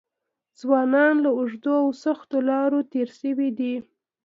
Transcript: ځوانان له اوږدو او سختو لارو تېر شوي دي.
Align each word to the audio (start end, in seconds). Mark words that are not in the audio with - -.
ځوانان 0.61 1.13
له 1.23 1.29
اوږدو 1.37 1.73
او 1.83 1.87
سختو 2.03 2.37
لارو 2.49 2.79
تېر 2.91 3.09
شوي 3.19 3.49
دي. 3.59 3.75